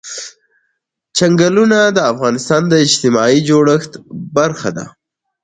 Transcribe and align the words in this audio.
چنګلونه 1.17 1.79
د 1.97 1.99
افغانستان 2.11 2.61
د 2.67 2.73
اجتماعي 2.85 3.39
جوړښت 3.49 3.91
برخه 4.35 4.69
ده. 4.77 4.85